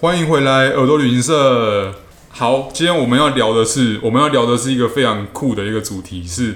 [0.00, 1.94] 欢迎回来耳朵旅行社。
[2.30, 6.54] 好，今天我们要聊的是，我们要聊的是一个非常酷的一个主题，是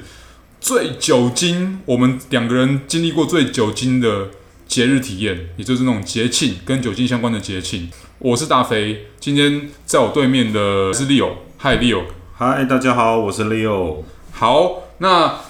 [0.63, 4.31] 最酒精，我们两个人经历过最酒精的
[4.67, 7.91] 节日体验，也就是那种节庆跟酒精相关的节庆。
[8.19, 11.33] 我是大肥，今天在我对面的是 Leo。
[11.59, 12.05] Hi Leo。
[12.39, 14.05] Hi，大家好，我是 Leo。
[14.33, 15.41] 好，那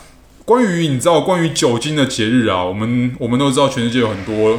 [0.45, 4.59] 关于你知道关于酒精的节日啊，我们我们都知道全世界有很多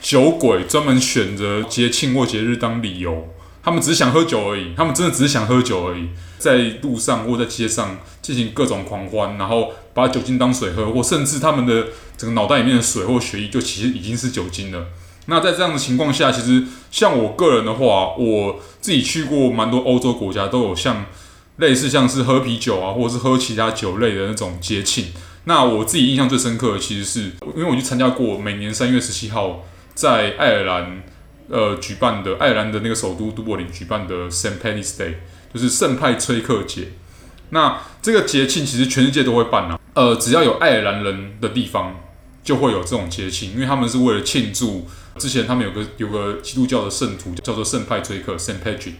[0.00, 3.28] 酒鬼专门选择节庆或节日当理由，
[3.62, 6.08] 他们只想喝酒而已，他们真的只是想喝酒而已，
[6.38, 14.86] 在路上或在街上进行各种狂欢，然后把酒精当水喝，或甚至他们的整个脑袋里面的水或血液就其实已经是酒精了。
[15.26, 21.06] 那在这样的情况下，其实像我个人的话，我自己去过蛮多欧洲国家，都有像。
[21.58, 25.06] 类似像是喝啤酒啊，或者是喝其他酒类的那种节庆。
[25.42, 27.20] 那我自己印象最深刻的，其实是
[27.56, 29.64] 因为我去参加过每年三月十七号
[29.98, 31.02] 在爱尔兰
[31.48, 35.14] 呃举办的爱尔兰的那个首都都柏林举办的 Saint Paddy's Day，
[35.52, 36.90] 就是圣派崔克节。
[37.50, 41.96] 那这个节庆其实全世界都会办啊，呃，只要有爱尔兰人的地方
[42.44, 48.94] 就会有这种节庆，因为他们是为了庆祝之前他们有个有个基督教的圣徒叫做圣派崔克 Saint Patrick。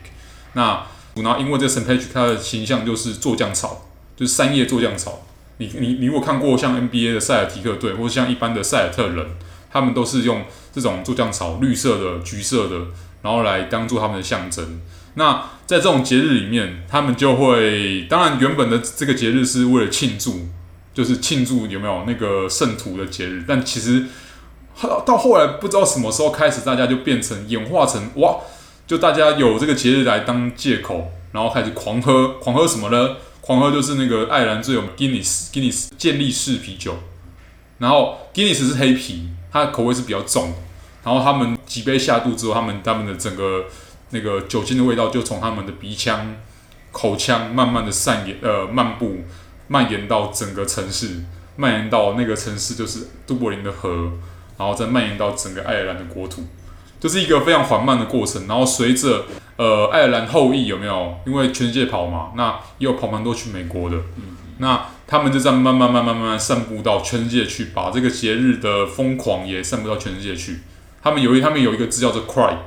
[0.55, 5.25] 那然后，因为这个 Saint Patrick 它的形象就是酢浆草，就是三叶酢浆草。
[5.59, 9.27] 你你你如果看过像 NBA 的塞尔提克队，或者像一般的塞尔特人，
[9.71, 12.77] 他们都是用这种酢浆草，绿色的、橘色的，
[13.23, 14.81] 然后来当做他们的象征。
[15.15, 20.47] 那在这种节日里面，他们就会，当然原本的这个节日是为了庆祝，
[20.95, 23.45] 就是庆祝有没有那个圣徒的节日。
[23.47, 24.05] 但其实
[25.05, 28.39] 到后来不知道什么时候开始，大家就变成演化成哇。
[28.87, 33.17] 就大家有这个节日来当借口，然后开始狂喝，狂喝什么呢？
[33.43, 36.97] 狂喝就是那个爱尔兰最有 Guinness，Guinness 健力士啤酒。
[37.79, 40.55] 然后 Guinness 是黑啤，它的口味是比较重。
[41.05, 43.65] 然后他们几杯下肚之后，他们他们的整个
[44.11, 46.37] 那个酒精的味道就从他们的鼻腔、
[46.93, 49.19] 口腔慢慢的散延，呃，漫步
[49.69, 51.25] 蔓延到整个城市，
[51.57, 54.11] 蔓延到那个城市就是都柏林的河，
[54.59, 56.45] 然后再蔓延到整个爱尔兰的国土。
[57.01, 59.25] 就是一个非常缓慢的过程，然后随着
[59.57, 61.17] 呃爱尔兰后裔有没有？
[61.25, 70.61] 因为全世界跑嘛，那也有跑蛮多去美国的，嗯，那他们就这样慢慢慢慢慢慢散布到全世界去，把这个节日的疯狂也散布到全世界去。
[71.03, 72.59] 他们有一他们有一个字叫做 Craic，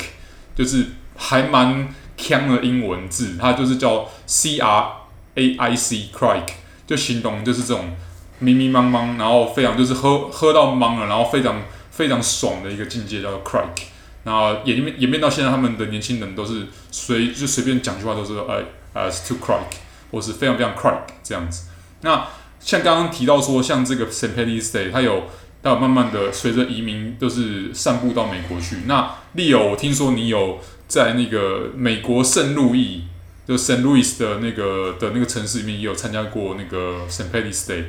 [0.56, 1.88] 就是还蛮
[2.18, 4.92] 强的英文字，它就是叫 C R
[5.36, 6.48] A I C Craic，
[6.88, 7.96] 就形容就是这种
[8.40, 13.84] 迷迷茫茫，然后非常就是喝喝到茫了，然后非常非常爽的一个境界，叫做 Craic。
[14.24, 18.64] 然后演变演变到现在，他们的年轻人都是随就随便讲句话都是呃
[18.94, 19.78] 呃，to craic
[20.12, 21.70] 或是非常非常 craic 这样子。
[22.02, 22.28] 那
[22.60, 25.24] 像刚刚提到说，像这个 Saint Paddy's Day，它有
[25.64, 28.78] 它有慢慢的随着移民都是散布到美国去。
[28.86, 33.04] 那 Leo，我听说你有在那个美国圣路易，
[33.48, 37.86] 就 Saint Louis 的那个的那个城市里面也有参加过那个 Saint Paddy's Day。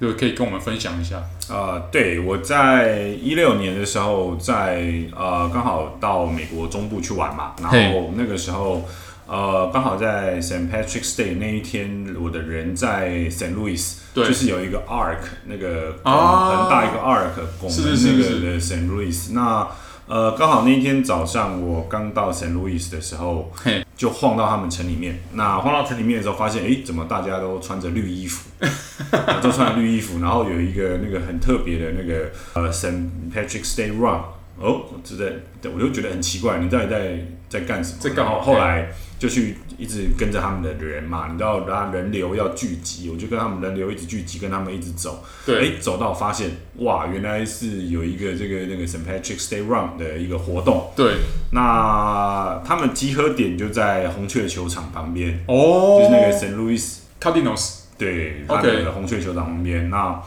[0.00, 1.22] 就可以跟我们分享一下。
[1.48, 8.84] 呃，对，我在一六年的时候在，在呃刚好到美国中部去玩嘛，然后那个时候
[9.32, 19.66] 呃刚好在 Saint Patrick's Day 那一天，我的人在 Saint Louis，对，就是有一个 Arc 那个很大一个 Arc 拱门那个的 Saint Louis，那。
[20.08, 23.50] 呃，刚好那一天早上我刚到 Saint Louis 的时候，
[23.96, 25.22] 就晃到他们城里面。
[25.32, 28.50] 那晃到城里面的时候，发现，哎，怎么大家都穿着绿衣服，
[29.40, 34.20] 都穿着绿衣服，然后有一个那个很特别的那个呃 Saint Patrick's Day Run。
[34.58, 35.32] 哦，就在，
[35.74, 37.98] 我就觉得很奇怪，你到底在在干什么？
[38.00, 45.22] 这刚好后来就去一直跟着他们的人嘛，你知道，然后人流要聚集，我就跟他们人流一直聚集，跟他们一直走。
[45.44, 50.90] 对，哎，走到发现，哇，原来是有一个这个那个 Saint Patrick's Day Run 的一个活动。
[50.96, 51.16] 对，
[51.52, 57.82] 那他们集合点就在红雀球场旁边，哦，就是那个 Saint Louis Cardinals。
[57.98, 59.88] 对，他的红雀球场旁边。
[59.90, 60.20] 那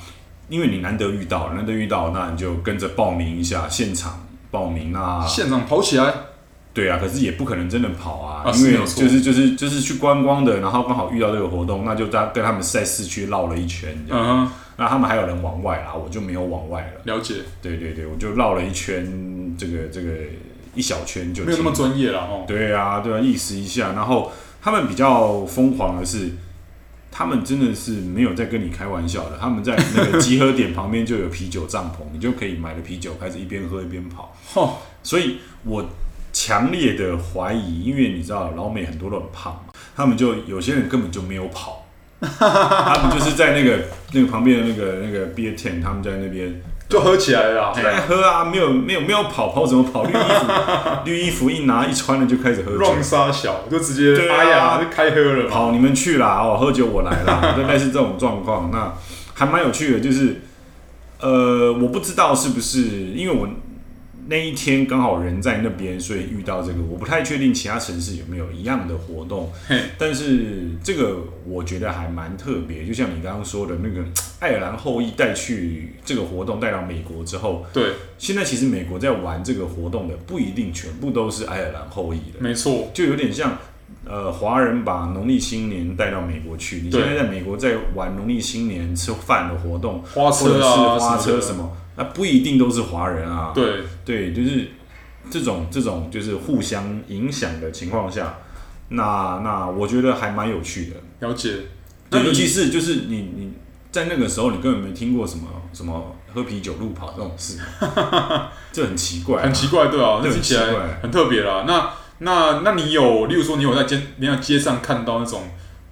[0.47, 6.13] 因为你难得遇到，难得遇到，那你就跟着报名一下，现场报名那现场跑起来，
[6.75, 17.15] 对啊，可是也不可能真的跑啊，啊因为就是就是就是去观光的，然后刚好遇到这个活动，那就在跟他们在市区绕了一圈，嗯哼，那他们还有人往外啦，我就没有往外了。
[17.15, 20.09] 了解，对对对，我就绕了一圈，这个这个
[20.75, 22.43] 一小圈就没有那么专业了哦。
[22.45, 24.31] 对啊，对啊，意思一下，然后
[24.61, 26.31] 他们比较疯狂的是。
[27.17, 34.35] 他们真的是没有在跟你开玩笑的，他们在那个集合点旁边就有啤酒帐篷，你就可以买了啤酒，开始一边喝一边跑。
[34.55, 35.85] 哦，所以我
[36.45, 41.87] 强烈的怀疑，因为你知道老美很多都很胖嘛，他们就有些人根本就没有跑，
[42.21, 43.79] 他们就是在那个
[44.13, 48.45] 那个旁边的那个那个 beer tent，他们在那边就喝起来了，来喝啊！
[48.45, 50.03] 没有没有没有跑跑怎么跑？
[50.03, 50.51] 绿衣服
[51.05, 58.69] 绿衣服一拿一穿了就开始喝酒，乱杀小就直接哎呀就开喝了，跑你们去啦哦，喝酒我来啦， 大概是这种状况。
[58.71, 58.93] 那
[59.33, 60.43] 还蛮有趣的，就是
[61.19, 62.81] 呃，我不知道是不是
[63.15, 63.49] 因为我。
[64.27, 69.51] 那一天刚好人在那边，所以遇到这个，我不太确定其他城市有没有一样的活动。
[69.99, 74.03] 但是这个我觉得还蛮特别，就像你刚刚说的那个
[74.41, 83.57] 爱尔兰后裔带去这个活动带到美国之后，对，现在其实美国在玩这个活动的不一定全部都是爱尔兰后裔的，没错，就有点像
[84.05, 91.77] 呃华人把农历新年带到美国去，你现在在美国在玩农历新年吃饭的活动，花车啊，花车什么。
[91.97, 93.75] 那不一定都是华人啊，对
[94.05, 94.69] 对，就是
[95.29, 98.37] 这种这种就是互相影响的情况下，
[98.89, 101.27] 那那我觉得还蛮有趣的。
[101.27, 101.55] 了解，
[102.09, 103.53] 对，尤其是就是你你
[103.91, 107.57] 在那个时候，你根本没听过什么什么喝啤酒路跑这种事，
[108.71, 111.65] 这很奇怪，很奇怪，对啊，那听起来很特别啦。
[111.67, 115.43] 那那那你有，例如说你有在街你在街上看到那种。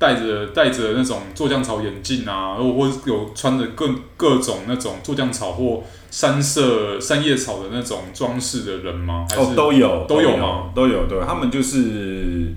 [0.03, 9.25] 戴着戴着那种做酱草眼镜啊，或或有穿着各各种那种做酱草或三色三叶草的那种装饰的人吗？
[9.29, 10.71] 还是哦，都有都有吗？
[10.75, 12.53] 都有对，他们就是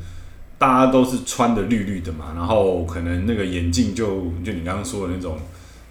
[0.58, 4.06] 大家都是穿的绿绿的嘛，然后可能那个眼镜就
[4.44, 5.38] 就你刚刚说的那种，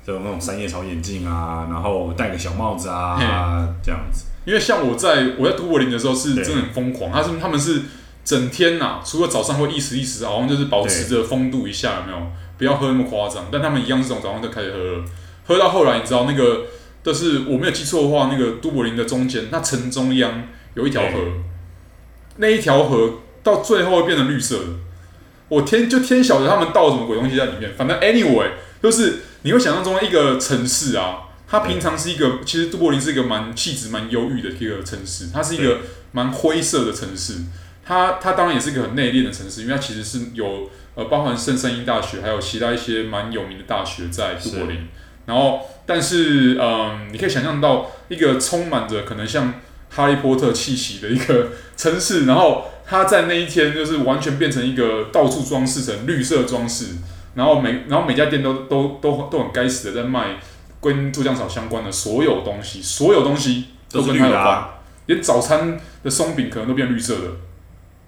[0.06, 4.26] 就那种三叶草眼镜啊，然后戴个小帽子啊，这样子。
[4.44, 7.82] 因为像我在我在都柏林的时候是真的很疯狂，对他是他们是。
[8.26, 12.32] 整天呐、啊，除了早上会意思意思，好像就是保持着风度一下，有没有？
[12.58, 13.46] 不要喝那么夸张。
[13.52, 15.04] 但他们一样是从早上就开始喝了，
[15.46, 16.64] 喝到后来，你知道那个，
[17.04, 21.20] 但是我没有记错的话，那个都柏林的中间，那城中央有一条河，
[22.38, 24.66] 那一条河到最后会变成绿色的。
[25.48, 27.72] 我天，就天晓得他们倒什么鬼东西在里面。
[27.78, 28.50] 反正 anyway，
[28.82, 35.82] 就是你会想象中一个城市啊，它平常是一个，其实都柏林是一个蛮气质蛮忧郁的一个城市，它是一个
[36.14, 37.36] 蛮灰色的城市。
[37.86, 44.88] 它它当然也是一个很内敛的城市，因为它其实是有呃包含圣三一大学，还有其他一些蛮有名的大学在都柏林。
[45.28, 49.54] 然后，但是嗯、呃，你可以想象到一个充满着可能像
[49.90, 56.98] 哈利波特气息的一个城市，然后它在那一天就是完全变成一个到处装饰成绿色装饰，
[57.34, 60.38] 然后每然后每家店都都都都很该死的在卖
[60.80, 64.66] 跟酢浆草相关的所有东西，所有东西都跟它有关，
[65.08, 67.22] 连早餐的松饼可能都变绿色的。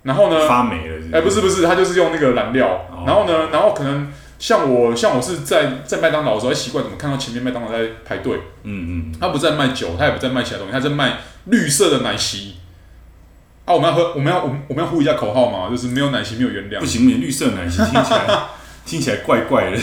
[0.07, 0.47] 然后呢？
[0.47, 1.15] 发霉了是是？
[1.15, 2.87] 哎，不是不是，它就是用那个燃料。
[2.89, 3.49] 哦、然后呢？
[3.51, 4.09] 然后可能
[4.39, 8.39] 像我，像我是在在麦当劳的时候，习惯怎么看到前面麦当劳在排队。
[8.63, 9.15] 嗯嗯。
[9.19, 12.55] 他不在卖酒，他也不在卖其他东西，他在卖绿色的奶昔。
[13.65, 16.79] 啊，我们要喝，我们要我们我们要呼一下口号嘛，就是没有奶昔没有原料。
[16.79, 18.39] 不行，绿色奶昔听起来
[18.85, 19.77] 听起来怪怪的。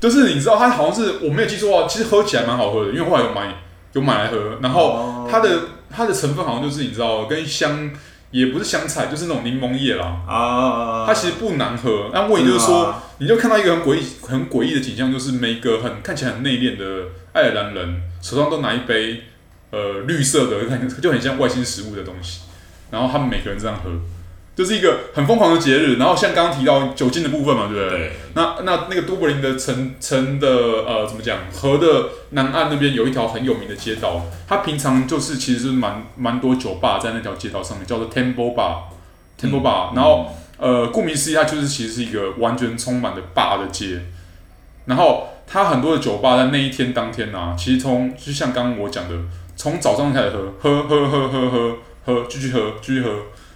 [0.00, 3.54] 就是你知道，它好像是我没有记错啊，其实喝起来蛮好喝的，因为后来有买
[3.92, 4.58] 有买来喝。
[4.60, 7.88] 然后它的、哦、它的成分好像就是你知道跟香。
[8.30, 10.22] 也不是香菜，就是那种柠檬叶啦。
[10.26, 12.10] 啊，它其实不难喝。
[12.12, 19.24] 那问题就是说，啊、你就看到一个很诡异、很诡异的景象，就是每个很看起来很内敛的爱尔兰人手上都拿一杯
[19.70, 22.42] 呃绿色的，看就很像外星食物的东西，
[22.90, 23.90] 然后他们每个人这样喝。
[24.60, 27.98] 就是一个很疯狂的节日，然后像刚刚提到酒精的部分嘛，对不对？
[27.98, 28.12] 对。
[28.34, 30.46] 那那那个都柏林的城城的
[30.86, 31.38] 呃，怎么讲？
[31.50, 39.94] 河的南岸那边有一条很有名的街道，它平常就是其实是蛮蛮多酒吧在那条街道上面，叫做 Temple Bar，Temple Bar。
[39.96, 44.02] 然后呃，顾名思义，它就是其实是一个完全充满的 bar 的街。
[44.84, 49.14] 然后它很多的酒吧在那一天当天啊，其实从就像刚刚我讲的，
[49.56, 53.10] 从早上开始喝，喝喝喝喝喝喝，继续喝，继续喝。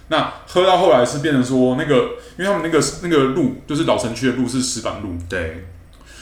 [0.07, 1.95] 那喝到后来是变成说那个，
[2.37, 5.65] 因为他们那个那个路就是老城区的路是石板路，对，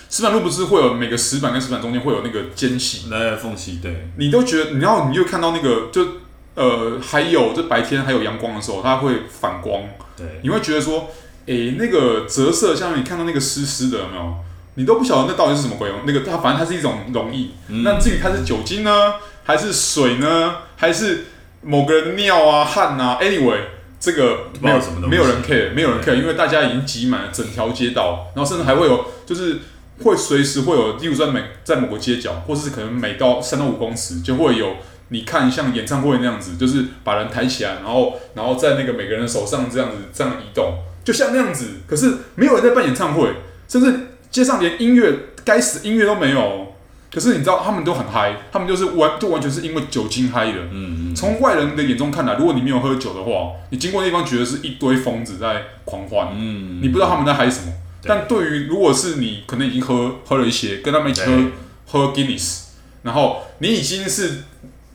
[0.09, 6.07] 石板路不是会有每个石板跟石板中间会有那个间隙，那缝隙，对，你都觉得，然后你就看到那个，就
[6.55, 9.83] 呃，还有就白天还有阳光的时候，它会反光，
[10.15, 11.09] 对，你会觉得说，
[11.47, 14.33] 诶、欸，那个折射，像你看到那个湿湿的，有没有？
[14.75, 21.25] 你都不晓得那到底是什么鬼用，那个它反正它是一种溶液，嗯、那至于它是酒精呢，还是水呢，还是？
[21.63, 23.59] 某个人尿啊汗啊，anyway，
[23.99, 29.59] 这个没有什么没有人 care，没有人 care，因为大家已经挤满了整条街道，然后甚至还会有，就是
[30.03, 34.75] 会随时会有，例如在每在某个街角，或是可能每到三到五公尺就会有，
[35.07, 43.29] 你看像演唱会那样子，就是把人抬起来，然后然后在那个每个人的手上这样子这样移动，就像那样子，可是没有人在办演唱会，
[43.69, 43.93] 甚至
[44.29, 45.13] 街上连音乐
[45.45, 46.72] 该死音乐都没有。
[47.13, 50.57] 可是你知道，他们都很嗨，他们就是完，就完全是因为酒精嗨的。
[50.71, 51.15] 嗯嗯。
[51.15, 56.29] 从外人的眼中看来，如果你没有喝酒的话，你经过那地方觉得是一堆疯子在狂欢。
[56.35, 56.79] 嗯。
[56.81, 57.71] 你不知道他们在嗨什么。
[58.01, 61.51] 对但对于如果是你可能已经喝喝了一些，跟他们一起喝
[61.85, 62.63] 喝 Guinness，
[63.03, 64.43] 然后你已经是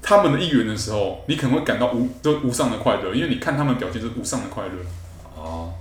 [0.02, 4.72] 他们的一员的时候，你可能会感到无就无上的快乐，因为你看他们表现是无上的快乐。
[5.36, 5.72] 哦，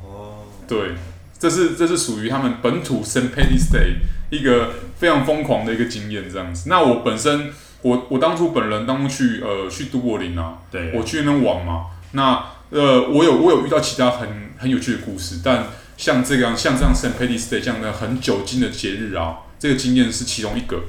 [0.67, 0.91] 对，
[1.39, 3.03] 这是这是属于他们本土.
[3.03, 3.95] Paddy's Day
[4.29, 6.69] 一个非常疯狂的一个经验，这样子。
[6.69, 11.85] 那我本身，我我当初本人当初去呃去都柏林啊，对，我去那边玩嘛。
[12.11, 17.13] 那呃，我有我有遇到其他很很有趣的故事，但像这样像这样 St.
[17.19, 20.81] Paddy's Day 这样的很酒精的节日啊，这个经验是其中一个。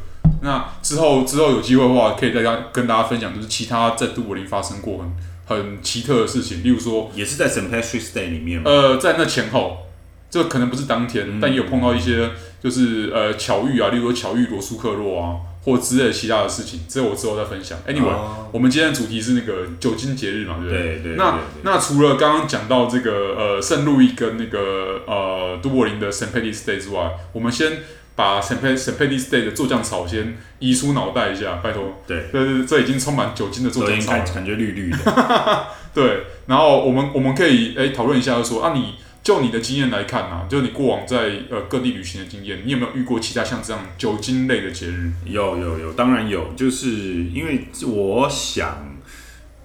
[0.42, 5.12] 那之后之后有机会的话，可以大家跟大家分享，就是其他在都柏林发生过很
[5.46, 7.70] 很奇特的事情，例如说，也是在 St.
[7.70, 8.62] Patrick's Day 里面？
[8.64, 9.87] 呃，在那前后，
[10.30, 12.30] 这可能不是当天，嗯、但也有碰到一些
[12.62, 17.78] 就是呃巧遇啊，例如说巧遇罗素克洛啊，或之类的其他的事情，这我之后再分享。
[17.86, 20.82] Anyway，、哦、我们今天的主题是那个酒精节日嘛，对不对？
[20.82, 26.28] 对对，对，对，那那除了刚刚讲到这个呃圣路易跟那个呃都柏林的 St.
[26.28, 27.78] Paddy's Day 之外，我们先。
[28.18, 28.56] 把 St.
[28.58, 32.02] Paddy's Day 的做酱草先移出脑袋一下，拜托。
[32.04, 34.98] 对，这这已经充满酒精的做酱草了，感觉绿绿的。
[35.94, 38.96] 对，然后我们我们可以诶讨论一下就说，说啊，你
[39.28, 45.12] 就你的经验来看呐、啊，就你过往在呃各地旅行的经验，你有没有遇过其他像这样酒精类的节日？
[45.26, 48.96] 有有有，当然有，就是因为我想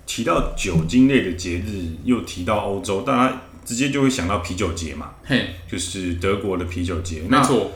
[0.06, 7.72] 提到酒精类的节日，又提到欧洲，大家直接就会想到啤酒节嘛，嘿，就是德国的啤酒节，没错。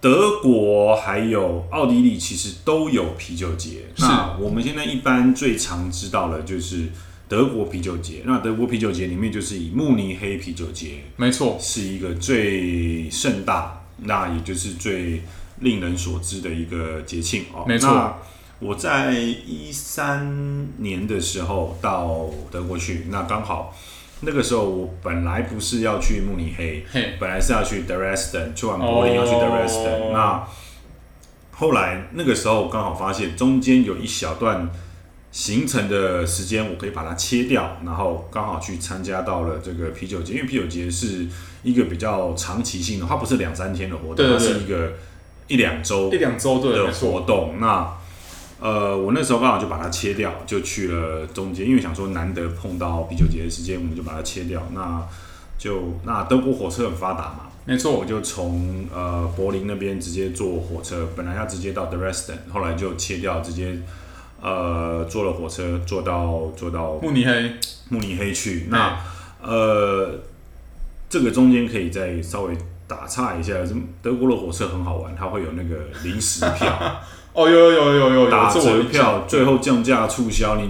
[0.00, 3.86] 德国还有奥地利其实都有啤酒节。
[3.98, 6.86] 那我们现在一般最常知道的就是
[7.32, 8.20] 德国啤酒节。
[8.26, 15.22] 那德国啤酒节里面就是以慕尼黑啤酒节，没错，是一个最盛大，那也就是最
[15.60, 17.64] 令人所知的一个节庆哦。
[17.66, 18.18] 没错，
[18.58, 23.74] 我在一三年的时候到德国去，那刚好。
[24.24, 26.84] 那个时候我本来不是要去慕尼黑，
[27.18, 30.02] 本来是要去 Dresden，去完柏林要去 Dresden。
[30.02, 30.12] Oh.
[30.12, 30.48] 那
[31.50, 34.70] 后来那个时候刚好发现中间有一小段
[35.32, 40.34] 行程的时间，我可以把它切掉，然后刚好去参加到了这个啤酒节。
[40.34, 41.26] 因为啤酒节是
[41.62, 44.92] 一个比较长期性的，它不是两三天的活动，它是一个
[45.48, 47.54] 一两周一两周的活动。
[47.58, 47.90] 那
[48.60, 54.62] 呃，我那时候刚好就把它切掉，就去了中间，因为想说难得碰到啤酒节的时间，我们就把它切掉。
[54.74, 55.02] 那
[55.58, 63.78] 就那德国火车很发达嘛，没错，我就从呃柏林那边直接坐火车，本来要直接到 Dresden，后来就切掉，直接
[64.42, 67.52] 呃坐了火车坐到坐到慕尼黑，
[67.88, 68.66] 慕尼黑去。
[68.68, 68.98] 那
[69.40, 70.20] 呃，
[71.08, 72.54] 这个中间可以再稍微
[72.86, 73.54] 打岔一下，
[74.02, 77.00] 德国的火车很好玩，它会有那个临时票。
[77.32, 80.68] 哦，有有有有有打折票，最后降价促销，你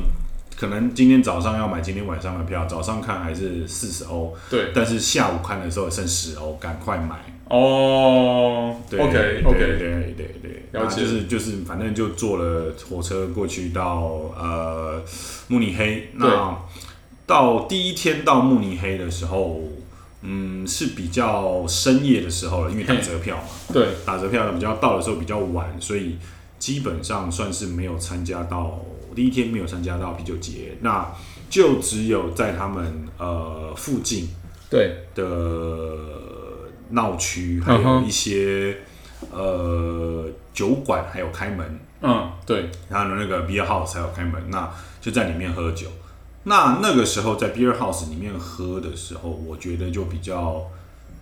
[0.56, 7.16] 可能今天早上要买今天晚上的票，早上看还是四十欧，对，但是下午看的时候剩十欧，赶快买。
[7.48, 8.76] 哦。
[8.88, 15.00] 对，OK OK，对对对对，然后就是就是反正就坐了火车过去到呃
[15.46, 16.58] 慕尼黑，那
[17.24, 19.60] 到第一天到慕尼黑的时候，
[20.22, 26.16] 嗯是比较深夜的时候了，因为打折票嘛，对，打折票比较到的时候比较晚，所以。
[26.62, 28.80] 基本上算是没有参加到
[29.16, 31.12] 第一天没有参加到啤酒节，那
[31.50, 34.28] 就只有在他们呃附近
[34.70, 34.94] 对。
[35.12, 35.98] 的
[36.90, 38.76] 闹区，还有一些
[39.30, 44.68] 呃酒馆还有开门，嗯，对，然后那个 beer house 还有开门，那
[45.00, 45.86] 就在里面喝酒。
[46.44, 50.62] 那那个时候在 beer house 里面喝的时候，我觉得就比较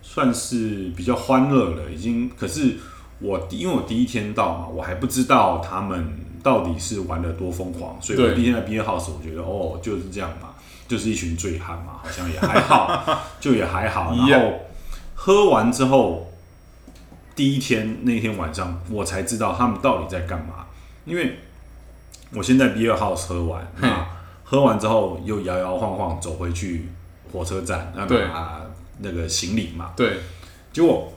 [0.01, 2.77] 算是比较欢乐了，已经可是。
[3.23, 10.49] 我因为我第一天到嘛，我还不知道他们到底是玩的多疯狂，所以我第一天在 beer house，我觉得哦就是这样嘛，
[10.87, 14.15] 就是一群醉汉嘛，好像也还好，就也还好。
[14.17, 14.53] 然后
[15.13, 16.30] 喝完之后，
[17.35, 20.65] 第一天那天晚上我才知道他们到底在干嘛，
[21.05, 21.39] 因为
[22.33, 24.07] 我先在 beer house 喝完，那
[24.43, 26.89] 喝完之后又摇摇晃晃走回去
[27.31, 28.61] 火车站，那拿
[28.99, 30.19] 那个行李嘛，对，
[30.73, 31.11] 结果。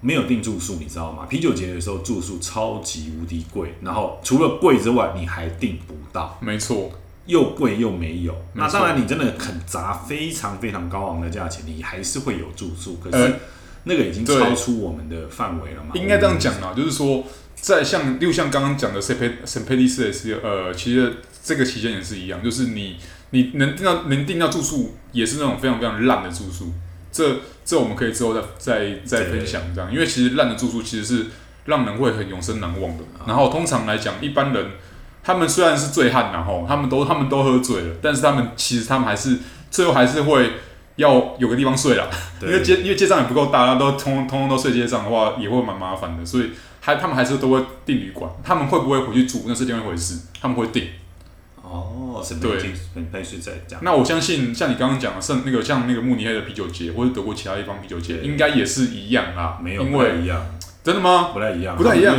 [0.00, 1.26] 没有订住宿，你知道吗？
[1.28, 6.38] 啤酒节的时候住宿超级无敌贵，然后除了贵之外，你还订不到。
[6.40, 6.88] 没错，
[7.26, 8.32] 又贵又没有。
[8.52, 13.00] 那当然，你真的肯砸非常非常高昂的价钱，你还是会有住宿。
[13.02, 13.34] 可是
[13.84, 15.90] 那个已经超出我们的范围了嘛？
[15.94, 19.16] 应该这样讲啊，就是说，在像又像刚刚讲的 St.
[19.16, 22.96] Paddy's Day，呃，其实这个期间也是一样，就是你
[23.30, 26.72] 你能订到能订到住宿，也是那种非常非常烂的住宿。
[27.10, 31.26] 这这我们可以之后再再再分享这样，因为其实烂的住宿其实是
[31.64, 33.04] 让人会很永生难忘的。
[33.26, 34.66] 然后通常来讲，一般人
[35.22, 39.38] 他们虽然是醉汉，然后他们都他们都喝醉了，但是他们其实他们还是
[39.70, 40.52] 最后还是会
[40.98, 42.06] 要有个地方睡啦。
[42.42, 46.26] 因为街因为街上也不够大，都通通通都睡街上的话，也会蛮麻烦的。
[46.26, 46.50] 所以
[46.80, 50.88] 还他们还是都会订旅馆，他们会不会回去住那是另外一回事，他们会订。
[51.62, 52.58] 哦，是对，
[53.40, 53.78] 在讲。
[53.82, 60.46] 那我相信像你刚刚讲的，像那个像那个慕尼黑的啤酒节，或者德国其他地方啤酒节，应该也是一样啊，没有因为一样，
[60.82, 61.30] 真的吗？
[61.34, 62.16] 不太一样，不太一样。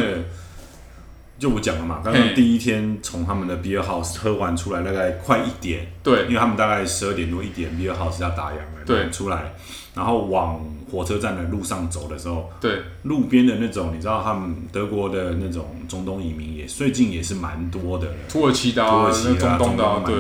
[1.40, 9.54] 就我讲了嘛，刚刚第一天从他们的 beer house 喝完出来，大概快一点，对，因为他们大概十二点多一点 beer house 要打烊了，对，出来，
[9.96, 10.60] 然后往
[10.92, 20.16] 火车站的路上走的时候，对，路边的那种，你知道他们德国的那种中东移民也最近也是蛮多的，土耳其的、啊、土耳其的、啊、中东的、啊，对，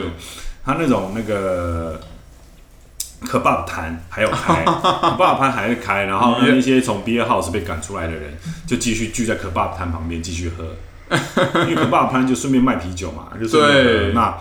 [0.63, 1.99] 他那种那个。
[3.21, 8.31] 可爸爸摊还有开，可爸爸摊还是开，然后那些从 beer house 被赶出来的人
[8.65, 10.63] 就继续聚在可爸爸摊旁边继续喝，
[11.67, 14.13] 因为可爸爸摊就顺便卖啤酒嘛，就对。
[14.13, 14.37] 那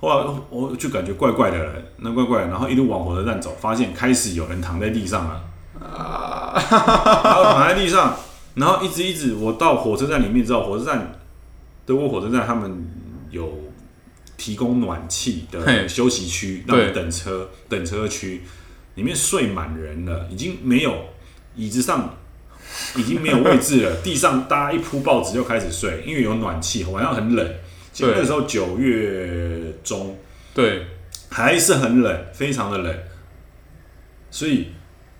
[0.00, 5.42] 后来我就感觉怪怪的了，那怪怪的，然后一路往火车站走，发现开始有人躺在地上了，
[5.80, 8.16] 然后躺在地上，
[8.54, 11.12] 然后一直一直，我到火车站里面之后，火车站
[11.84, 12.86] 德国火车站他们
[13.30, 13.66] 有。
[14.38, 18.42] 提供暖气的休息区，让你等车等车区，
[18.94, 20.94] 里面睡满人了，已经没有
[21.56, 22.14] 椅子上
[22.96, 27.48] 已经没有位置了，地上搭一铺报纸就开始睡，因为有暖气，晚上很冷。
[27.92, 30.18] 其实那时候九月中，
[30.54, 30.86] 对，
[31.30, 32.94] 还是很冷，非常的冷，
[34.30, 34.68] 所以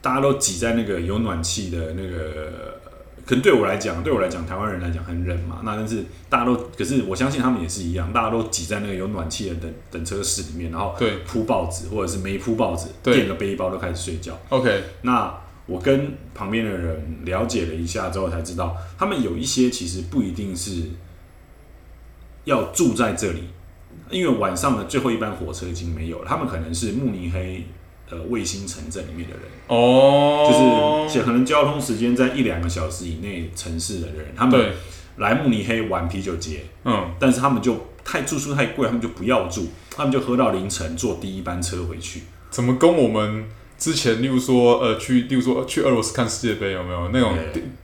[0.00, 2.76] 大家都挤在那个有暖气的那个。
[3.24, 5.60] 可能对我来讲，对我来讲，台湾人来讲很冷嘛。
[5.64, 10.94] 那但是大家都，可是我相信他们也是一样，大家都挤在那个有暖气的等等车室里面，然后
[11.26, 14.38] 铺报纸或者是没铺报纸，垫个背包都开始睡觉。
[14.50, 15.34] OK，那
[15.66, 20.82] 我跟旁边的人了解了一下之后，才知道他们有一些其实不一定是
[22.44, 23.44] 要住在这里，
[24.10, 27.64] 因为晚上的最后一班火车已经没有了，他们可能是慕尼黑。
[28.08, 34.72] 呃，卫星城镇里面的人哦，就是可能交通时间在一两个小时以内城市的人，他们
[35.16, 42.22] 来慕尼黑玩啤酒节，嗯，但是他们就太住宿太贵，他们就不要住，他们就喝到凌晨，坐第一班车回去。
[42.48, 43.44] 怎么跟我们
[43.78, 47.36] 之前，例如说，呃，去，例如说去俄罗斯看世界杯，有没有那种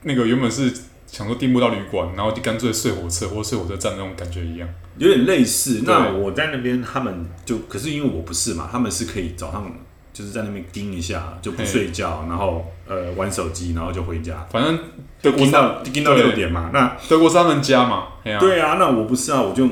[0.03, 0.73] 那个原本是
[1.07, 5.83] 想说订不到旅馆，然后就干脆睡火车或睡火车站那种感觉一样，有点类似。
[5.85, 9.73] 那我在那边，他们就可是因为我不是嘛，他们是可以早上。
[10.15, 14.47] 就是在那边盯一下，就不睡觉，然后呃玩手机，然后就回家。
[14.53, 14.79] 反正
[15.23, 18.09] 德国到盯到六点嘛，那德国是他们家嘛。
[18.23, 19.67] 对啊，那我不是啊，我就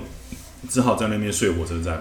[0.67, 1.95] 只好在那边睡火车站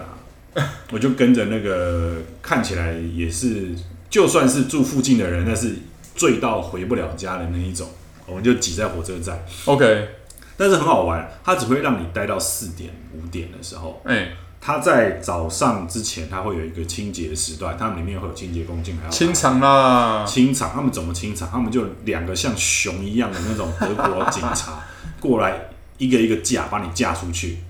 [0.54, 0.64] 啊。
[0.90, 3.74] 我就跟着那个看起来也是，
[4.10, 5.76] 就算是住附近的人，但是
[6.14, 7.88] 醉到回不了家的那一种，
[8.26, 9.42] 我们就挤在火车站。
[9.64, 10.08] OK，
[10.56, 14.02] 但是很好玩，它只会让你待到四点五点的时候。
[14.04, 14.32] 哎。
[14.62, 20.22] 它在早上之前，它会有一个清洁时段，他们里面会有清洁工进来清场啦。
[20.26, 21.48] 清场，他们怎么清场？
[21.50, 24.84] 他们就两个像熊一样的那种德国警察
[25.18, 25.58] 过来，
[25.96, 27.60] 一个一个架把你架出去。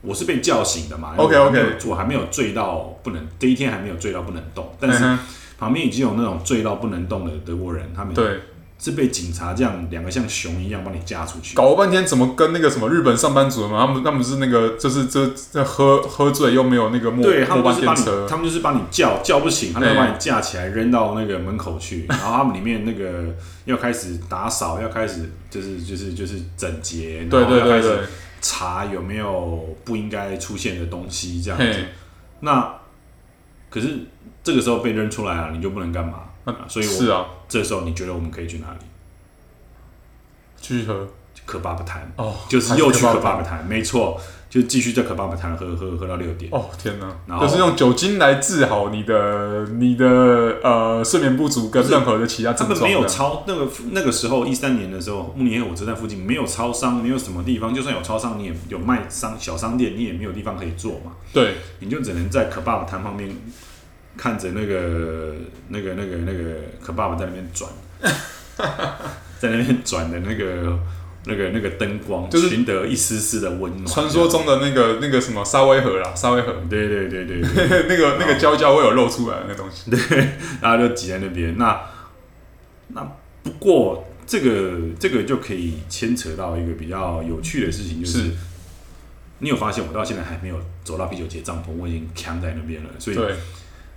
[0.00, 5.18] 我是被叫醒的嘛？OK OK，我还没有醉到不能，第一天还没有醉到不能动，但是
[5.58, 8.40] 旁边已经有那种醉到不能动的德国人，他们对。
[8.80, 13.84] 是被警察这样两个像熊一样把你架出去，搞了半天怎么跟那个什么日本上班族嘛？
[13.84, 27.98] 他们他们是那个就是这这喝喝醉又没有那个末对，他们就是把你车他们就是把你叫叫不醒，他们就把你架起来扔到那个门口去，然后他们里面那个要开始打扫，要开始就是就是就是整洁，然后要开始
[28.40, 31.84] 查有没有不应该出现的东西这样子。
[32.38, 32.76] 那
[33.70, 33.98] 可是
[34.48, 36.20] 这个时候被扔出来了，你就不能干嘛？
[36.68, 38.78] 所以我是啊，这时候你觉得我们可以去哪里？
[40.58, 41.06] 去喝
[41.44, 46.50] 可爸爸谈哦，就是又去可爸爸谈，没错，就继续在可爸爸谈喝喝喝到六点。
[46.50, 47.38] 哦天哪！
[47.38, 50.06] 就是用酒精来治好你的你的
[50.62, 52.74] 呃睡眠不足跟任何的其他症状。
[52.74, 61.12] 他们没有超那个那个时候一三年的时候，慕尼黑火车站附近没有超商，没有什么地方，就算有超商，你也有卖商小商店，你也没有地方可以做嘛。
[61.34, 63.30] 对，你就只能在可爸爸谈旁边。
[64.18, 65.32] 看着那个、
[65.68, 67.70] 那个、那个、那个可爸爸在那边转，
[69.38, 70.76] 在那边转的那个、
[71.24, 73.86] 那个、那个灯光，就是寻得一丝丝的温暖。
[73.86, 77.40] 传说中的那个、那个什么沙威河啦，沙威河，对对对对，
[77.88, 81.56] 那个那个胶胶会有露出来的那东西，对，然后就挤在那边。
[81.56, 81.80] 那
[82.88, 83.08] 那
[83.44, 88.30] 不过这个这个就可以牵扯到一个比较有趣的事情，就是，是
[89.38, 93.16] 你有发现我到现在还没有走到啤酒节帐篷，我已经扛在那边了，所以。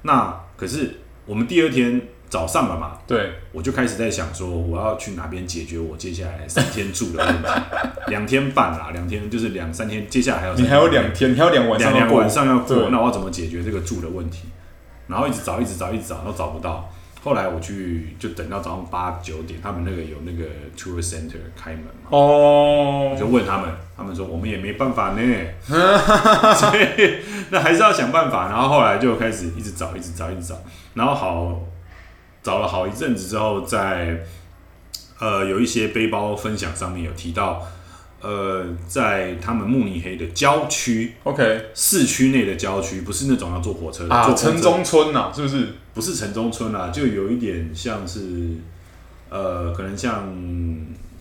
[0.03, 2.99] 那可是我们第二天早上了嘛？
[3.05, 7.49] 对，我就开始在想说，我要去哪边解决我接下来三天住的问题。
[8.07, 14.47] 两天半啦，两天就是两三天，接下来还有你还有两天，你还有两晚上两两晚上要过，那我要怎么解决这个住的问题？
[15.07, 16.89] 然后一直找，一直找，一直找，都找不到。
[17.23, 20.43] 后来我去就等到早上八九点，他们那个有那个
[20.75, 25.21] tour center 开门嘛，哦，我就问他们，他们说我们也没办法呢，
[25.63, 27.19] 所以
[27.51, 28.49] 那还是要想办法。
[28.49, 30.55] 然后后来就开始一直找，一直找，一直找，
[30.95, 31.61] 然后好
[32.41, 34.23] 找了好一阵子之后，在
[35.19, 37.61] 呃有一些背包分享上面有提到。
[38.21, 45.69] 呃，在他们慕尼黑的郊区，OK，市区内的郊区，不是那种要坐火车的啊，城中村呐、啊，是不是？
[45.93, 48.21] 不是城中村啊，就有一点像是，
[49.29, 50.31] 呃，可能像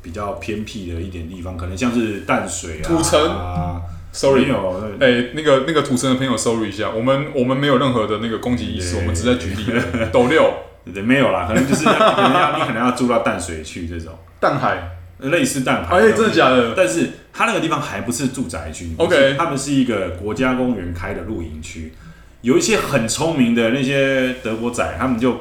[0.02, 3.18] 比较偏僻的一点地方，可能像是淡水啊，土城？
[3.30, 3.80] 啊
[4.12, 9.72] ，sorry，有，哎、欸，那个那个土城的朋友，sorry 一下，我们我们没有任何的那个攻击意思，我们只在举例。
[10.12, 10.52] 斗六，
[10.92, 14.99] 对，没有啦，可能就是要可能要你可能要住到淡水去这种，淡海。
[15.22, 16.74] 类似淡海，哎、欸，真的假的？
[16.76, 21.92] 但是它那个地方还不是住宅区，OK，他们是一个国家公园开的露营区，
[22.40, 25.40] 有一些很聪明的那些德国仔，他们就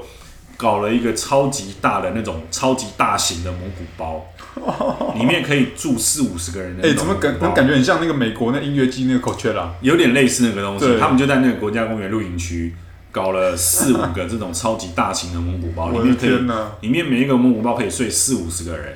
[0.57, 4.25] 搞了一个超级大的那种超级大型的蒙古包，
[5.15, 6.83] 里面可以住四五十个人的。
[6.83, 10.99] 哎、欸，怎么感感觉很像那个美国那音乐季那个 Coachella，有点类似那个东西。
[10.99, 12.75] 他们就在那个国家公园露营区
[13.11, 16.37] 搞了四五个这种超级大型的蒙古包， 里面可以，
[16.81, 18.95] 里面每一个蒙古包可以睡四五十个人。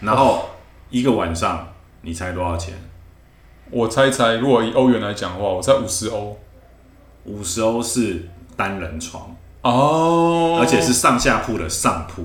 [0.00, 0.50] 然后
[0.90, 1.68] 一个晚上，
[2.02, 2.74] 你猜多少钱？
[3.70, 6.38] 我猜猜，如果以欧元来讲的话，我猜五十欧。
[7.24, 12.24] 五十欧是单人床哦，而且是上下铺的上铺。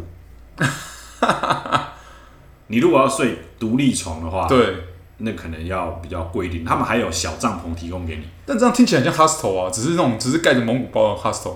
[2.67, 4.75] 你如果要睡独立床的话，对，
[5.17, 6.63] 那可能要比较贵一点。
[6.63, 11.55] 他们还有小帐篷提供给你，但这样听起来像 hostel 啊，只是那种只是盖着蒙古包的 hostel。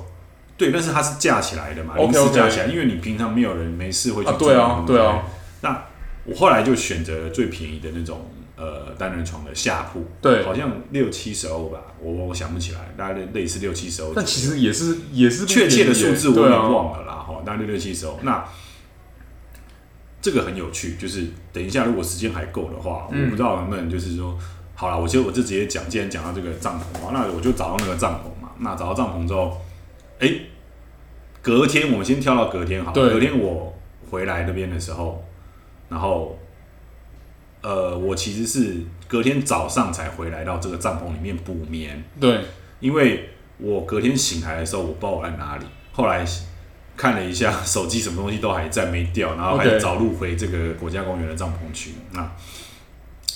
[0.58, 5.22] 对，但是它是架起来的嘛，OK OK，架起来，因为你平常没有人没事会去啊，对啊，对啊，
[5.62, 5.84] 那。
[6.26, 14.12] 我后来就选择最便宜的那种呃单人床的下铺，对，好像六七十欧吧，我我想不起来，大概类似六七十欧。
[14.16, 18.20] 但其实也是也是确切的数字我有点忘了啦，哈、啊，大概六七十欧。
[18.24, 18.44] 那
[20.20, 24.36] 这个很有趣，就是等一下如果时间还够的话，嗯、我不知道能不能就是说，
[24.74, 28.50] 好了，我就我就直接讲，既然讲到这个帐篷的话，那我就找到那个帐篷嘛。
[28.58, 29.62] 那找到帐篷之后，
[30.18, 30.42] 哎、欸，
[31.44, 33.78] 隔天我们先跳到隔天好，隔天我
[34.10, 35.24] 回来那边的时候。
[35.90, 36.38] 然后，
[37.62, 42.04] 呃，我其实是隔天早上才回来到这个帐篷里面补眠。
[42.20, 42.42] 对，
[42.80, 45.66] 因为我隔天醒来的时候，我不知道我在哪里。
[45.92, 46.26] 后来
[46.98, 49.36] 看了一下手机，什么东西都还在，没掉。
[49.36, 51.92] 然后还找路回这个国家公园的帐篷区。
[52.12, 52.22] 那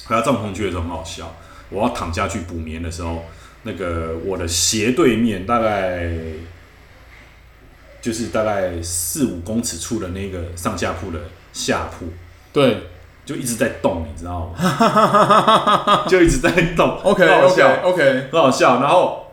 [0.06, 1.36] 回到帐篷区的时候很好笑，
[1.70, 3.24] 我要躺下去补眠的时候，
[3.64, 6.10] 那个我的斜对面大概
[8.02, 11.20] 就是大概四五公尺处的那个上下铺的
[11.54, 12.08] 下铺。
[12.52, 12.78] 对，
[13.26, 16.06] 就一直在动，你知道吗？
[16.10, 16.98] 就一直在动。
[17.04, 18.82] OK OK OK，很好笑。
[18.82, 19.28] 然后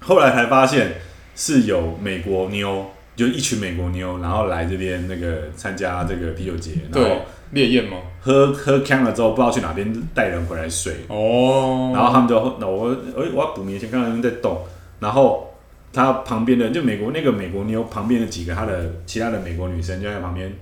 [0.00, 0.94] 后来才发现
[1.36, 7.98] 是有美国妞，就一群美国妞，然后来这边那个参加这个啤酒节，然后烈焰吗？
[8.20, 10.92] 喝喝康了之后，不知道去哪边带人回来睡。
[11.08, 11.92] 哦。
[11.94, 14.58] 然后他们就那我哎我要补眠先看到人在动，
[14.98, 15.54] 然后
[15.92, 20.52] 他旁边的就美国那个美国妞旁边的几个他的其他的美国女生就在旁边。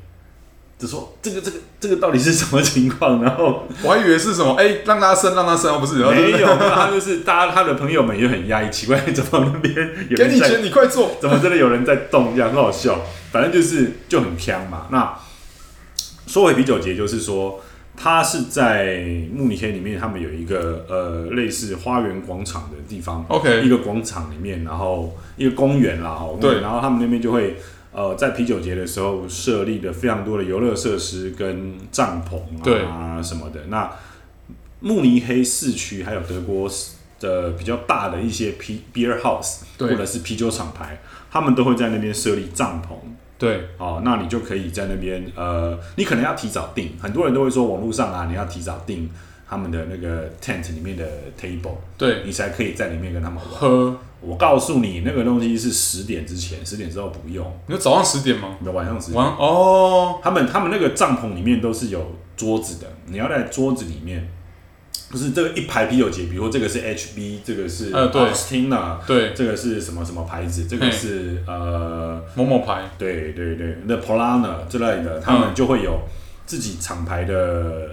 [0.82, 3.22] 就说这个这个这个到底是什么情况？
[3.22, 5.98] 然后我还以为是什么，哎、欸，让他生，让他生，不是？
[6.10, 9.72] 没有，他就是大家他的朋友们也很压抑，奇怪，怎么那边
[10.10, 12.34] 有人在给你钱，你快做，怎么真的有人在动？
[12.34, 12.98] 这样很好笑。
[13.30, 14.88] 反正就是就很呛嘛。
[14.90, 15.16] 那
[16.26, 17.60] 说回啤酒节，就是说
[17.96, 18.96] 他是在
[19.32, 27.56] 慕尼黑里面，他们有一个呃类似花园广场的地方，OK，一个广场里面，然后一个公园啦，对，然后他们那边就会。
[27.92, 33.60] 呃，在啤酒节的时候设立的非常多的游乐设施跟帐篷啊什么的。
[33.68, 33.90] 那
[34.80, 36.68] 慕尼黑市区还有德国
[37.20, 41.00] 的比较大的一些啤 beer house 或者是啤酒厂牌，
[41.30, 42.96] 他们都会在那边设立帐篷。
[43.38, 46.92] 对，哦，那你就可以在那边呃，你可能要提早订。
[47.00, 49.10] 很多人都会说网络上啊，你要提早订
[49.52, 51.06] 他们的那个 tent 里面的
[51.38, 53.46] table，对，你才可以在里面跟他们玩。
[53.46, 53.94] 喝。
[54.22, 57.44] 我告诉你，那个东西是十点之前，十点之后不用。
[57.66, 58.56] 你说早上十点吗？
[58.60, 59.22] 你晚上十点。
[59.22, 64.26] 哦，他们他们那个帐篷里面都是有桌子的，你要在桌子里面，
[65.10, 70.66] 不是这个一排啤酒节，比如说这个是 HB，这个是呃对，Austina，对，这个是什么什么牌子？
[70.66, 75.98] 这个是呃某某牌，对对对，那 Polana 之类的，他们就会有
[76.46, 77.88] 自己厂牌的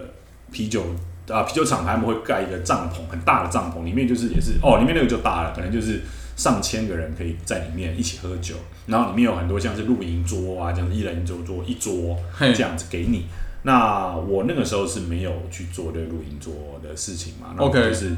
[0.51, 0.83] 啤酒
[1.31, 6.01] 啊，啤酒厂他们会盖一个帐篷，很大的帐篷，里面就是也是哦，里面那个就大了，可能就是。
[6.39, 8.55] 上千个人可以在里面一起喝酒，
[8.87, 13.25] 然后里面有很多像是露营桌啊，这样子一人一桌桌一桌这样子给你。
[13.63, 18.15] 那我那个时候是没有去做这个露营桌的事情嘛，那我就是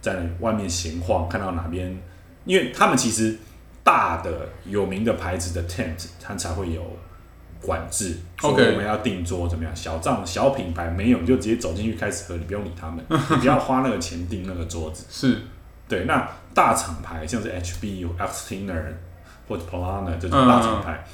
[0.00, 1.96] 在外面闲晃，看到哪边，
[2.46, 3.38] 因为他们其实
[3.84, 6.82] 大的有名的牌子的 tent，它才会有
[7.62, 8.16] 管制。
[8.42, 9.74] OK，我们要订桌怎么样？
[9.74, 15.04] 小账小品牌没有，你就直接走进去开始喝，你不用理他们， 你不要花那个钱订那个桌子。
[15.08, 15.38] 是，
[15.88, 16.04] 对。
[16.04, 18.82] 那大厂牌像是 HB、Axtkiner
[19.48, 21.12] 或者 Polana 这种大厂牌，嗯、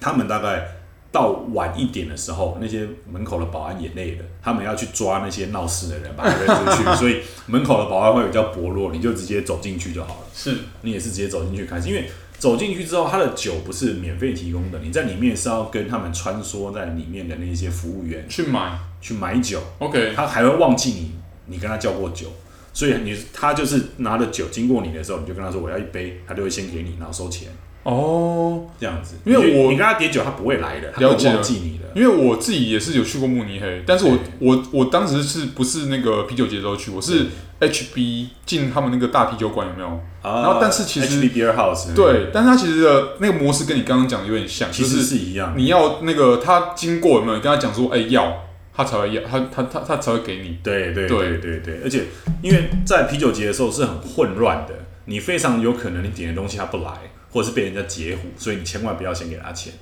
[0.00, 0.66] 他们大概。
[1.10, 10.26] 到晚一点的时候，那些门口的保安也累了，他们要去抓那些闹事的人，把他扔出去， 所以门口的保安会比较薄弱，你就直接走进去就好了。
[10.34, 19.60] 是，你也是直接走进去开始，因为走进去之后，他的酒不是免费提供的，你在里面是要跟他们穿梭在里面的那些服务员去买去买酒。
[19.78, 21.10] OK，他还会忘记你，
[21.46, 22.32] 你跟他叫过酒，
[22.72, 27.48] 所以你他就是拿着酒经过你的时候，你就跟他说我要一杯，他就会先给你，然后收钱。
[27.90, 31.84] 哦，这样子，因为我你跟他点酒，他不会来的，他会忘记你的。
[31.94, 36.90] 因为我自己也是有去过慕尼黑，但是我我我当时是不是那个啤酒节的时候去？
[36.90, 37.26] 我是
[37.58, 40.00] HB 进他们那个大啤酒馆有没有？
[40.22, 45.54] 然后但是其实 HB Beer House 对，但是他其实的那个模式跟你刚刚讲的有点像，其实是一样。
[45.56, 47.36] 你要那个他经过有没有？
[47.36, 48.44] 你跟他讲说，哎，要
[48.76, 50.58] 他才会要，他他他他才会给你。
[50.62, 52.04] 对对对对对，而且
[52.42, 54.74] 因为在啤酒节的时候是很混乱的，
[55.06, 56.92] 你非常有可能你点的东西他不来。
[57.30, 59.72] 或者是被人家截胡，所以你千万不要先给他钱，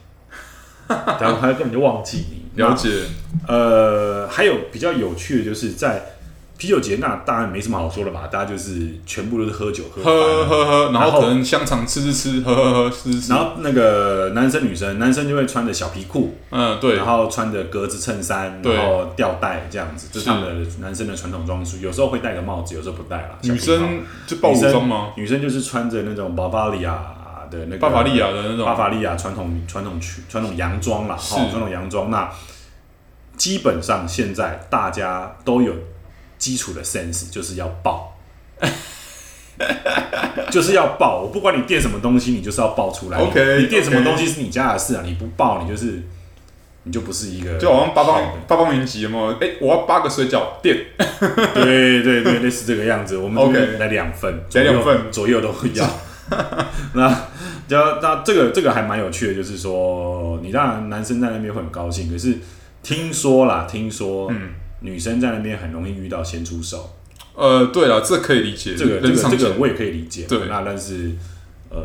[0.88, 2.46] 然后他根本就忘记你。
[2.62, 2.88] 了解。
[3.46, 6.16] 呃，还有比较有趣的就是在
[6.56, 13.30] 啤酒节，那当然没什么好说的嘛，大家就是全部都是喝酒喝喝喝喝，然后可能香肠吃吃吃，喝喝喝吃吃。
[13.30, 21.76] 然后那个男生女生，男生就会穿着小皮裤，嗯对，然后穿着格子衬衫，然后吊带这样子，这是他们的男生的传统装束。
[21.76, 23.38] 有时候会戴个帽子，有时候不戴了。
[23.42, 25.12] 女生就暴露装吗？
[25.14, 27.12] 女生就是穿着那种巴伐利亚。
[27.50, 32.10] 的那个巴伐利亚的那种巴伐利亚传统传统裙传统洋装啦，哈，传统洋装。
[32.10, 32.30] 那
[33.36, 35.72] 基本上现在大家都有
[36.38, 38.16] 基础的 sense，就是要爆，
[40.50, 41.20] 就是要爆。
[41.22, 43.18] 我不管你垫什么东西，你就是要爆出来。
[43.18, 46.02] OK，你垫什么东西是你家的事啊，你不爆，你就是
[46.84, 47.58] 你就不是一个。
[47.58, 50.86] 就好像八方八方云集嘛，哎，我要八个水饺垫。
[51.54, 53.16] 对对对，类似这个样子。
[53.16, 55.86] 我们 OK 来两份，来两份左右都会要。
[56.94, 57.08] 那，
[57.68, 62.38] 就那这个这个还蛮有趣的，就是说，你当然男生在那边会很高兴，可是
[62.82, 66.96] 听说啦，听说，嗯，女生在那边很容易遇到先出手。
[67.34, 70.24] 呃，对了，这可以理解，这个这个这个我也可以理解。
[70.28, 71.12] 对，那但是
[71.68, 71.82] 呃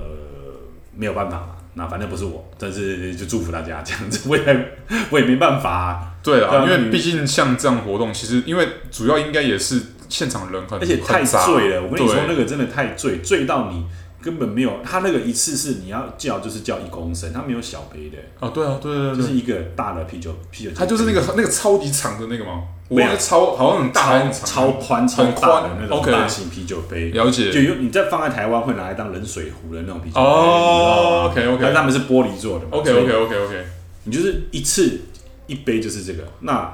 [0.95, 4.71] 没有办法嘛，那反正不是我，但是就祝福大家这样子，我也
[5.09, 6.13] 我也没办法啊。
[6.23, 11.83] 对啊，因为毕竟像这样活动，其实因为主要应该也是现场人很，而且太醉了。
[11.83, 13.85] 我跟你说，那个真的太醉，醉到你。
[14.21, 18.17] 根本没有，他那个一次是你要叫就是叫一公升，他没有小杯的。
[18.39, 20.71] 哦，对啊，对对对，就是一个大的啤酒啤酒。
[20.75, 22.63] 它就是那个那个超级长的那个吗？
[22.89, 27.09] 没有，超好像很大，超宽超宽的那种大型啤酒杯。
[27.11, 27.51] 了解。
[27.51, 30.21] 就有你再放在台湾会拿来当冷水壶的那种啤酒杯。
[30.21, 31.59] 哦，OK OK。
[31.61, 32.65] 但他们是玻璃做的。
[32.69, 33.65] OK OK OK OK。
[34.03, 34.99] 你就是一次
[35.47, 36.73] 一杯就是这个那。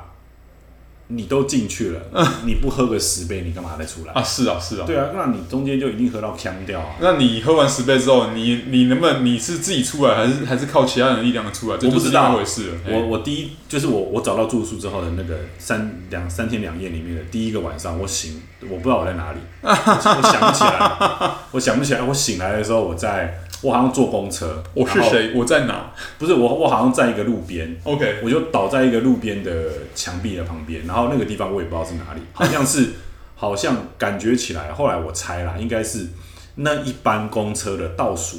[1.09, 2.01] 你都进去了，
[2.45, 4.21] 你不喝个十杯，你干嘛再出来啊？
[4.21, 4.83] 是啊，是啊。
[4.85, 6.95] 对啊，那你中间就一定喝到呛掉啊。
[6.99, 11.77] 那你喝完十杯之后，你你能不能你是自己出来，还是还是靠其他人的力量出来？
[11.81, 12.35] 我不知道。
[12.35, 12.73] 回事。
[12.85, 22.01] 我我第一就是我我找到住宿之后的那个三两三天两夜里面的第一个晚上，我醒，我不知道我在哪里，我想不起来，我想不起来。
[22.01, 23.39] 我醒来的时候，我在。
[23.61, 25.33] 我好像坐公车，我是谁？
[25.35, 25.91] 我在哪？
[26.19, 27.75] 不是我，我好像在一个路边。
[27.83, 29.51] OK，我就倒在一个路边的
[29.95, 32.91] 墙壁的旁边，然后那个地方我也不知道是哪里，好像是，
[33.35, 34.71] 好像感觉起来。
[34.71, 36.07] 后来我猜啦，应该是
[36.55, 38.37] 那一班公车的倒数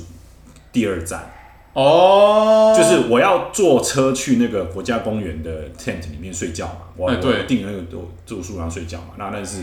[0.72, 1.32] 第二站。
[1.74, 6.80] 哦，就是我要坐车去那个国家公园的 tent 里面睡觉嘛。
[6.96, 7.14] 我
[7.46, 9.14] 订了那个住住宿然后睡觉嘛。
[9.16, 9.58] 那但是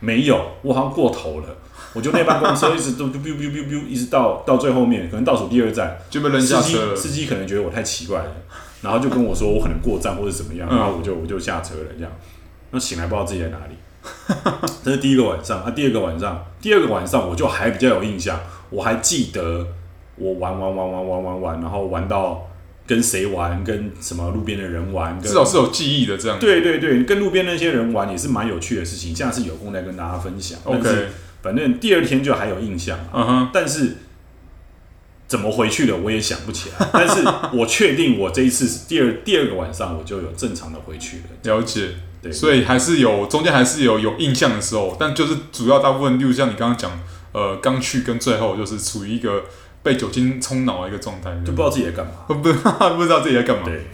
[0.00, 1.48] 没有，我好像过头了。
[1.92, 6.96] 我就那班公车一直 都 biu biu biu biu 一直到到最后面，可能倒数第二站就被扔下车了。
[6.96, 8.32] 司机可能觉得我太奇怪了，
[8.82, 12.12] 然后就跟我说我可能过站或者怎么样，然后我就我就下车了这样。
[12.70, 13.76] 那醒来不知道自己在哪里。
[14.84, 18.38] 这是第一个晚上啊，第二个晚上，第二个晚上我就还比较有印象，
[18.70, 19.66] 我还记得
[20.16, 22.46] 我玩玩玩玩玩玩玩，然后玩到
[22.86, 26.38] 跟谁玩，跟什么路边的人玩，至少是有记忆的这样。
[26.38, 30.58] 对对对，跟路边那些人玩也是蛮有趣的事情，下次有空再跟大家分享。
[30.64, 31.08] OK。
[31.42, 33.98] 反正第二天就还有印象，嗯哼，但是
[35.28, 36.88] 怎么回去的我也想不起来。
[36.90, 41.24] 但是我确定我这一次是第二第二个晚上我就有正常的回去了。
[41.42, 46.98] 了解，对，所以还是有中间还是有有印象的时候，但就是主要大部分，例如像你刚刚讲，
[47.32, 49.44] 呃，刚去跟最后就是处于一个
[49.84, 53.62] 被酒精冲脑的一个状态，就不知道自己在干嘛，不 不知道自己在干嘛。
[53.66, 53.84] 对。